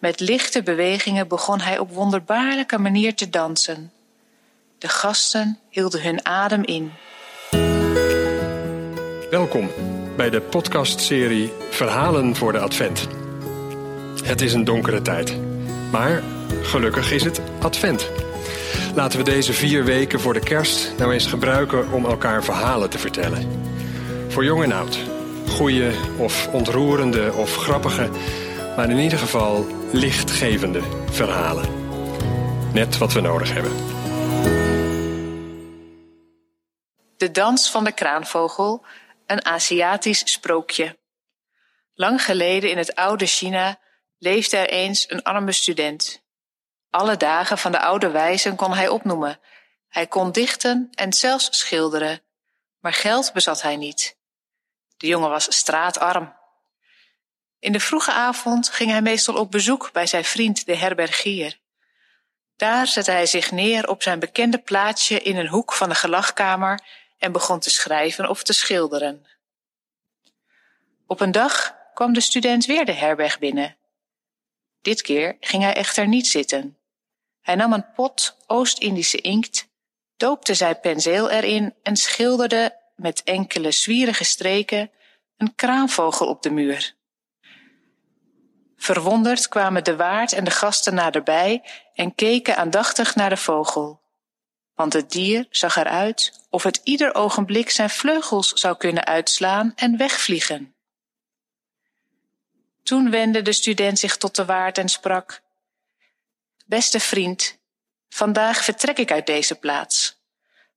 Met 0.00 0.20
lichte 0.20 0.62
bewegingen 0.62 1.28
begon 1.28 1.60
hij 1.60 1.78
op 1.78 1.90
wonderbaarlijke 1.90 2.78
manier 2.78 3.14
te 3.14 3.30
dansen. 3.30 3.92
De 4.78 4.88
gasten 4.88 5.58
hielden 5.68 6.02
hun 6.02 6.26
adem 6.26 6.64
in. 6.64 6.92
Welkom 9.30 9.70
bij 10.16 10.30
de 10.30 10.40
podcastserie 10.40 11.52
Verhalen 11.70 12.36
voor 12.36 12.52
de 12.52 12.58
Advent. 12.58 13.08
Het 14.24 14.40
is 14.40 14.52
een 14.52 14.64
donkere 14.64 15.02
tijd, 15.02 15.36
maar 15.90 16.22
gelukkig 16.62 17.12
is 17.12 17.24
het 17.24 17.40
Advent. 17.60 18.10
Laten 18.94 19.18
we 19.18 19.24
deze 19.24 19.52
vier 19.52 19.84
weken 19.84 20.20
voor 20.20 20.34
de 20.34 20.40
kerst 20.40 20.92
nou 20.98 21.12
eens 21.12 21.26
gebruiken 21.26 21.92
om 21.92 22.04
elkaar 22.04 22.44
verhalen 22.44 22.90
te 22.90 22.98
vertellen. 22.98 23.48
Voor 24.28 24.44
jong 24.44 24.62
en 24.62 24.72
oud. 24.72 24.98
Goeie 25.48 25.90
of 26.16 26.48
ontroerende 26.52 27.32
of 27.32 27.56
grappige, 27.56 28.08
maar 28.76 28.90
in 28.90 28.98
ieder 28.98 29.18
geval 29.18 29.66
lichtgevende 29.92 30.82
verhalen. 31.10 31.84
Net 32.72 32.98
wat 32.98 33.12
we 33.12 33.20
nodig 33.20 33.52
hebben. 33.52 33.72
De 37.16 37.30
dans 37.30 37.70
van 37.70 37.84
de 37.84 37.92
kraanvogel, 37.92 38.84
een 39.26 39.44
Aziatisch 39.44 40.32
sprookje. 40.32 40.98
Lang 41.94 42.24
geleden 42.24 42.70
in 42.70 42.78
het 42.78 42.94
oude 42.94 43.26
China 43.26 43.80
leefde 44.18 44.56
er 44.56 44.68
eens 44.68 45.10
een 45.10 45.22
arme 45.22 45.52
student. 45.52 46.22
Alle 46.90 47.16
dagen 47.16 47.58
van 47.58 47.72
de 47.72 47.80
oude 47.80 48.10
wijzen 48.10 48.56
kon 48.56 48.74
hij 48.74 48.88
opnoemen. 48.88 49.40
Hij 49.88 50.06
kon 50.06 50.32
dichten 50.32 50.88
en 50.94 51.12
zelfs 51.12 51.58
schilderen, 51.58 52.22
maar 52.80 52.92
geld 52.92 53.32
bezat 53.32 53.62
hij 53.62 53.76
niet. 53.76 54.16
De 54.96 55.06
jongen 55.06 55.30
was 55.30 55.56
straatarm. 55.56 56.34
In 57.66 57.72
de 57.72 57.80
vroege 57.80 58.12
avond 58.12 58.68
ging 58.68 58.90
hij 58.90 59.02
meestal 59.02 59.34
op 59.34 59.50
bezoek 59.50 59.92
bij 59.92 60.06
zijn 60.06 60.24
vriend 60.24 60.66
de 60.66 60.76
herbergier. 60.76 61.58
Daar 62.56 62.86
zette 62.86 63.10
hij 63.10 63.26
zich 63.26 63.50
neer 63.50 63.88
op 63.88 64.02
zijn 64.02 64.18
bekende 64.18 64.58
plaatsje 64.58 65.20
in 65.20 65.36
een 65.36 65.48
hoek 65.48 65.72
van 65.72 65.88
de 65.88 65.94
gelagkamer 65.94 66.80
en 67.18 67.32
begon 67.32 67.60
te 67.60 67.70
schrijven 67.70 68.28
of 68.28 68.42
te 68.42 68.52
schilderen. 68.52 69.26
Op 71.06 71.20
een 71.20 71.32
dag 71.32 71.76
kwam 71.94 72.12
de 72.12 72.20
student 72.20 72.66
weer 72.66 72.84
de 72.84 72.92
herberg 72.92 73.38
binnen. 73.38 73.76
Dit 74.82 75.02
keer 75.02 75.36
ging 75.40 75.62
hij 75.62 75.74
echter 75.74 76.08
niet 76.08 76.26
zitten. 76.26 76.76
Hij 77.40 77.54
nam 77.54 77.72
een 77.72 77.92
pot 77.92 78.36
Oost-Indische 78.46 79.20
inkt, 79.20 79.68
doopte 80.16 80.54
zijn 80.54 80.80
penseel 80.80 81.30
erin 81.30 81.74
en 81.82 81.96
schilderde 81.96 82.76
met 82.96 83.22
enkele 83.22 83.70
zwierige 83.70 84.24
streken 84.24 84.90
een 85.36 85.54
kraanvogel 85.54 86.26
op 86.26 86.42
de 86.42 86.50
muur. 86.50 86.94
Verwonderd 88.86 89.48
kwamen 89.48 89.84
de 89.84 89.96
waard 89.96 90.32
en 90.32 90.44
de 90.44 90.50
gasten 90.50 90.94
naderbij 90.94 91.62
en 91.94 92.14
keken 92.14 92.56
aandachtig 92.56 93.14
naar 93.14 93.28
de 93.28 93.36
vogel. 93.36 94.00
Want 94.74 94.92
het 94.92 95.10
dier 95.10 95.46
zag 95.50 95.76
eruit 95.76 96.46
of 96.50 96.62
het 96.62 96.80
ieder 96.84 97.14
ogenblik 97.14 97.70
zijn 97.70 97.90
vleugels 97.90 98.52
zou 98.52 98.76
kunnen 98.76 99.04
uitslaan 99.04 99.72
en 99.76 99.96
wegvliegen. 99.96 100.74
Toen 102.82 103.10
wendde 103.10 103.42
de 103.42 103.52
student 103.52 103.98
zich 103.98 104.16
tot 104.16 104.36
de 104.36 104.44
waard 104.44 104.78
en 104.78 104.88
sprak: 104.88 105.42
Beste 106.66 107.00
vriend, 107.00 107.58
vandaag 108.08 108.64
vertrek 108.64 108.98
ik 108.98 109.12
uit 109.12 109.26
deze 109.26 109.54
plaats. 109.54 110.20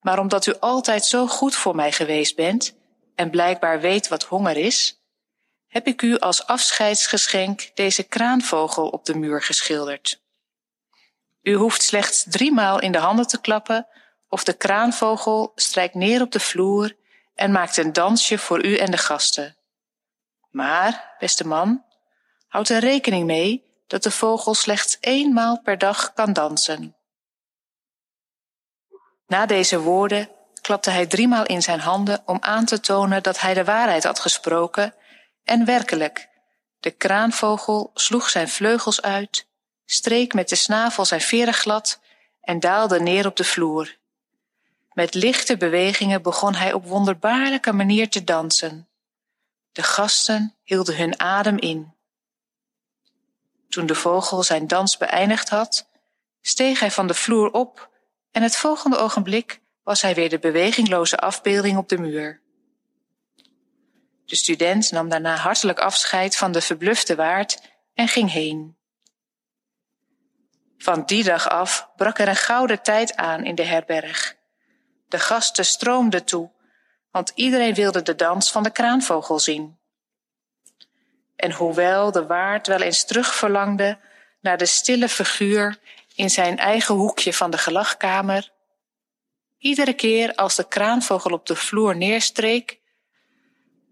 Maar 0.00 0.18
omdat 0.18 0.46
u 0.46 0.54
altijd 0.58 1.04
zo 1.04 1.26
goed 1.26 1.54
voor 1.54 1.74
mij 1.74 1.92
geweest 1.92 2.36
bent 2.36 2.74
en 3.14 3.30
blijkbaar 3.30 3.80
weet 3.80 4.08
wat 4.08 4.22
honger 4.22 4.56
is, 4.56 4.97
heb 5.68 5.86
ik 5.86 6.02
u 6.02 6.18
als 6.18 6.46
afscheidsgeschenk 6.46 7.70
deze 7.74 8.02
kraanvogel 8.02 8.88
op 8.88 9.04
de 9.04 9.14
muur 9.14 9.42
geschilderd. 9.42 10.20
U 11.42 11.54
hoeft 11.54 11.82
slechts 11.82 12.24
driemaal 12.28 12.80
in 12.80 12.92
de 12.92 12.98
handen 12.98 13.26
te 13.26 13.40
klappen 13.40 13.86
of 14.28 14.44
de 14.44 14.52
kraanvogel 14.52 15.52
strijkt 15.54 15.94
neer 15.94 16.22
op 16.22 16.32
de 16.32 16.40
vloer 16.40 16.96
en 17.34 17.52
maakt 17.52 17.76
een 17.76 17.92
dansje 17.92 18.38
voor 18.38 18.64
u 18.64 18.76
en 18.76 18.90
de 18.90 18.98
gasten. 18.98 19.56
Maar, 20.50 21.16
beste 21.18 21.46
man, 21.46 21.84
houd 22.48 22.68
er 22.68 22.80
rekening 22.80 23.26
mee 23.26 23.64
dat 23.86 24.02
de 24.02 24.10
vogel 24.10 24.54
slechts 24.54 24.96
eenmaal 25.00 25.60
per 25.60 25.78
dag 25.78 26.12
kan 26.12 26.32
dansen. 26.32 26.96
Na 29.26 29.46
deze 29.46 29.80
woorden 29.80 30.28
klapte 30.60 30.90
hij 30.90 31.06
driemaal 31.06 31.46
in 31.46 31.62
zijn 31.62 31.80
handen 31.80 32.22
om 32.24 32.38
aan 32.40 32.64
te 32.64 32.80
tonen 32.80 33.22
dat 33.22 33.40
hij 33.40 33.54
de 33.54 33.64
waarheid 33.64 34.04
had 34.04 34.18
gesproken 34.18 34.94
en 35.48 35.64
werkelijk, 35.64 36.28
de 36.80 36.90
kraanvogel 36.90 37.90
sloeg 37.94 38.28
zijn 38.28 38.48
vleugels 38.48 39.02
uit, 39.02 39.46
streek 39.84 40.34
met 40.34 40.48
de 40.48 40.56
snavel 40.56 41.04
zijn 41.04 41.20
veren 41.20 41.54
glad 41.54 42.00
en 42.40 42.60
daalde 42.60 43.00
neer 43.00 43.26
op 43.26 43.36
de 43.36 43.44
vloer. 43.44 43.96
Met 44.92 45.14
lichte 45.14 45.56
bewegingen 45.56 46.22
begon 46.22 46.54
hij 46.54 46.72
op 46.72 46.86
wonderbaarlijke 46.86 47.72
manier 47.72 48.08
te 48.08 48.24
dansen. 48.24 48.88
De 49.72 49.82
gasten 49.82 50.56
hielden 50.62 50.96
hun 50.96 51.20
adem 51.20 51.58
in. 51.58 51.94
Toen 53.68 53.86
de 53.86 53.94
vogel 53.94 54.42
zijn 54.42 54.66
dans 54.66 54.96
beëindigd 54.96 55.48
had, 55.48 55.88
steeg 56.40 56.80
hij 56.80 56.90
van 56.90 57.06
de 57.06 57.14
vloer 57.14 57.50
op 57.50 57.90
en 58.30 58.42
het 58.42 58.56
volgende 58.56 58.96
ogenblik 58.96 59.60
was 59.82 60.02
hij 60.02 60.14
weer 60.14 60.28
de 60.28 60.38
bewegingloze 60.38 61.16
afbeelding 61.16 61.76
op 61.78 61.88
de 61.88 61.98
muur. 61.98 62.46
De 64.28 64.36
student 64.36 64.90
nam 64.90 65.08
daarna 65.08 65.36
hartelijk 65.36 65.78
afscheid 65.78 66.36
van 66.36 66.52
de 66.52 66.60
verblufte 66.60 67.14
waard 67.14 67.60
en 67.94 68.08
ging 68.08 68.30
heen. 68.30 68.76
Van 70.78 71.04
die 71.04 71.24
dag 71.24 71.48
af 71.48 71.90
brak 71.96 72.18
er 72.18 72.28
een 72.28 72.36
gouden 72.36 72.82
tijd 72.82 73.16
aan 73.16 73.44
in 73.44 73.54
de 73.54 73.62
herberg. 73.62 74.36
De 75.06 75.18
gasten 75.18 75.64
stroomden 75.64 76.24
toe, 76.24 76.50
want 77.10 77.32
iedereen 77.34 77.74
wilde 77.74 78.02
de 78.02 78.14
dans 78.14 78.50
van 78.50 78.62
de 78.62 78.70
kraanvogel 78.70 79.38
zien. 79.38 79.78
En 81.36 81.52
hoewel 81.52 82.12
de 82.12 82.26
waard 82.26 82.66
wel 82.66 82.80
eens 82.80 83.04
terugverlangde 83.04 83.98
naar 84.40 84.58
de 84.58 84.66
stille 84.66 85.08
figuur 85.08 85.78
in 86.14 86.30
zijn 86.30 86.58
eigen 86.58 86.94
hoekje 86.94 87.32
van 87.32 87.50
de 87.50 87.58
gelagkamer, 87.58 88.52
iedere 89.58 89.92
keer 89.92 90.34
als 90.34 90.54
de 90.54 90.68
kraanvogel 90.68 91.30
op 91.30 91.46
de 91.46 91.56
vloer 91.56 91.96
neerstreek, 91.96 92.78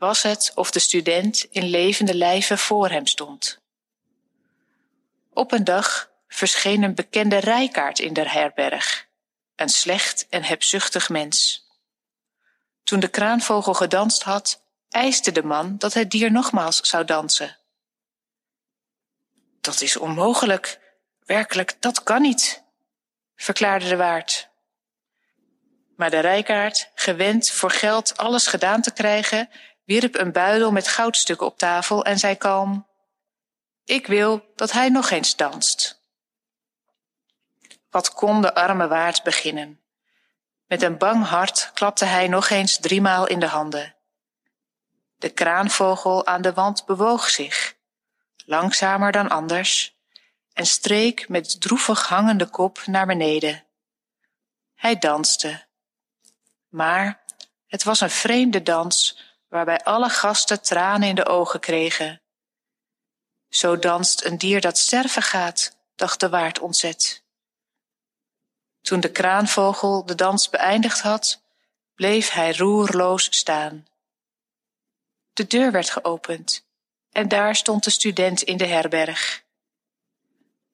was 0.00 0.22
het 0.22 0.52
of 0.54 0.70
de 0.70 0.78
student 0.78 1.46
in 1.50 1.64
levende 1.64 2.14
lijven 2.14 2.58
voor 2.58 2.88
hem 2.88 3.06
stond. 3.06 3.60
Op 5.32 5.52
een 5.52 5.64
dag 5.64 6.10
verscheen 6.28 6.82
een 6.82 6.94
bekende 6.94 7.36
rijkaard 7.36 7.98
in 7.98 8.12
de 8.12 8.28
herberg, 8.28 9.06
een 9.56 9.68
slecht 9.68 10.26
en 10.28 10.42
hebzuchtig 10.42 11.08
mens. 11.08 11.66
Toen 12.82 13.00
de 13.00 13.08
kraanvogel 13.08 13.74
gedanst 13.74 14.22
had, 14.22 14.62
eiste 14.88 15.32
de 15.32 15.42
man 15.42 15.78
dat 15.78 15.94
het 15.94 16.10
dier 16.10 16.32
nogmaals 16.32 16.80
zou 16.80 17.04
dansen. 17.04 17.56
Dat 19.60 19.80
is 19.80 19.96
onmogelijk, 19.96 20.80
werkelijk, 21.24 21.76
dat 21.80 22.02
kan 22.02 22.22
niet, 22.22 22.62
verklaarde 23.36 23.88
de 23.88 23.96
waard. 23.96 24.48
Maar 25.96 26.10
de 26.10 26.20
rijkaard, 26.20 26.90
gewend 26.94 27.50
voor 27.50 27.70
geld 27.70 28.16
alles 28.16 28.46
gedaan 28.46 28.82
te 28.82 28.92
krijgen, 28.92 29.50
wierp 29.90 30.14
een 30.14 30.32
buidel 30.32 30.72
met 30.72 30.88
goudstukken 30.88 31.46
op 31.46 31.58
tafel 31.58 32.04
en 32.04 32.18
zei 32.18 32.34
kalm: 32.34 32.86
Ik 33.84 34.06
wil 34.06 34.52
dat 34.56 34.72
hij 34.72 34.88
nog 34.88 35.10
eens 35.10 35.36
danst. 35.36 36.02
Wat 37.90 38.12
kon 38.12 38.42
de 38.42 38.54
arme 38.54 38.88
waard 38.88 39.22
beginnen? 39.22 39.80
Met 40.66 40.82
een 40.82 40.98
bang 40.98 41.26
hart 41.26 41.70
klapte 41.74 42.04
hij 42.04 42.28
nog 42.28 42.50
eens 42.50 42.78
driemaal 42.78 43.26
in 43.26 43.40
de 43.40 43.46
handen. 43.46 43.94
De 45.16 45.30
kraanvogel 45.30 46.26
aan 46.26 46.42
de 46.42 46.52
wand 46.52 46.86
bewoog 46.86 47.30
zich, 47.30 47.74
langzamer 48.44 49.12
dan 49.12 49.28
anders, 49.28 49.96
en 50.52 50.66
streek 50.66 51.28
met 51.28 51.60
droevig 51.60 52.08
hangende 52.08 52.46
kop 52.46 52.82
naar 52.86 53.06
beneden. 53.06 53.64
Hij 54.74 54.98
danste. 54.98 55.66
Maar 56.68 57.24
het 57.66 57.82
was 57.82 58.00
een 58.00 58.10
vreemde 58.10 58.62
dans 58.62 59.28
waarbij 59.50 59.84
alle 59.84 60.08
gasten 60.08 60.62
tranen 60.62 61.08
in 61.08 61.14
de 61.14 61.26
ogen 61.26 61.60
kregen. 61.60 62.20
Zo 63.48 63.78
danst 63.78 64.24
een 64.24 64.38
dier 64.38 64.60
dat 64.60 64.78
sterven 64.78 65.22
gaat, 65.22 65.76
dacht 65.94 66.20
de 66.20 66.28
waard 66.28 66.58
ontzet. 66.58 67.24
Toen 68.80 69.00
de 69.00 69.10
kraanvogel 69.10 70.04
de 70.06 70.14
dans 70.14 70.48
beëindigd 70.48 71.00
had, 71.00 71.42
bleef 71.94 72.30
hij 72.30 72.56
roerloos 72.56 73.36
staan. 73.36 73.86
De 75.32 75.46
deur 75.46 75.72
werd 75.72 75.90
geopend 75.90 76.64
en 77.10 77.28
daar 77.28 77.56
stond 77.56 77.84
de 77.84 77.90
student 77.90 78.42
in 78.42 78.56
de 78.56 78.66
herberg. 78.66 79.44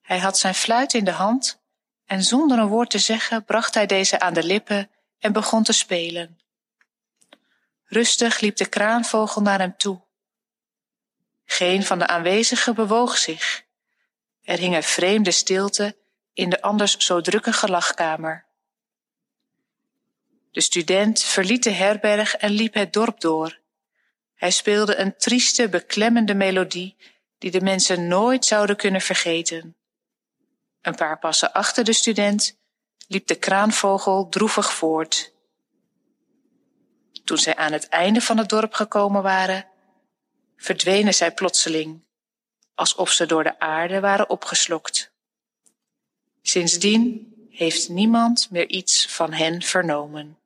Hij 0.00 0.18
had 0.18 0.38
zijn 0.38 0.54
fluit 0.54 0.94
in 0.94 1.04
de 1.04 1.10
hand 1.10 1.60
en 2.04 2.22
zonder 2.22 2.58
een 2.58 2.68
woord 2.68 2.90
te 2.90 2.98
zeggen 2.98 3.44
bracht 3.44 3.74
hij 3.74 3.86
deze 3.86 4.20
aan 4.20 4.34
de 4.34 4.44
lippen 4.44 4.90
en 5.18 5.32
begon 5.32 5.62
te 5.62 5.72
spelen. 5.72 6.38
Rustig 7.86 8.40
liep 8.40 8.56
de 8.56 8.66
kraanvogel 8.66 9.42
naar 9.42 9.58
hem 9.58 9.76
toe. 9.76 10.00
Geen 11.44 11.84
van 11.84 11.98
de 11.98 12.06
aanwezigen 12.06 12.74
bewoog 12.74 13.16
zich. 13.16 13.64
Er 14.42 14.58
hing 14.58 14.74
een 14.74 14.82
vreemde 14.82 15.30
stilte 15.30 15.96
in 16.32 16.50
de 16.50 16.62
anders 16.62 16.96
zo 16.96 17.20
drukke 17.20 17.52
gelachkamer. 17.52 18.44
De 20.50 20.60
student 20.60 21.22
verliet 21.22 21.62
de 21.62 21.70
herberg 21.70 22.36
en 22.36 22.50
liep 22.50 22.74
het 22.74 22.92
dorp 22.92 23.20
door. 23.20 23.58
Hij 24.34 24.50
speelde 24.50 24.96
een 24.96 25.16
trieste, 25.16 25.68
beklemmende 25.68 26.34
melodie 26.34 26.96
die 27.38 27.50
de 27.50 27.60
mensen 27.60 28.08
nooit 28.08 28.44
zouden 28.44 28.76
kunnen 28.76 29.00
vergeten. 29.00 29.76
Een 30.82 30.94
paar 30.94 31.18
passen 31.18 31.52
achter 31.52 31.84
de 31.84 31.92
student 31.92 32.58
liep 33.06 33.26
de 33.26 33.34
kraanvogel 33.34 34.28
droevig 34.28 34.72
voort. 34.72 35.32
Toen 37.26 37.38
zij 37.38 37.56
aan 37.56 37.72
het 37.72 37.88
einde 37.88 38.20
van 38.20 38.38
het 38.38 38.48
dorp 38.48 38.74
gekomen 38.74 39.22
waren, 39.22 39.66
verdwenen 40.56 41.14
zij 41.14 41.32
plotseling, 41.32 42.04
alsof 42.74 43.10
ze 43.10 43.26
door 43.26 43.42
de 43.42 43.58
aarde 43.58 44.00
waren 44.00 44.30
opgeslokt. 44.30 45.12
Sindsdien 46.42 47.34
heeft 47.50 47.88
niemand 47.88 48.50
meer 48.50 48.68
iets 48.68 49.06
van 49.06 49.32
hen 49.32 49.62
vernomen. 49.62 50.38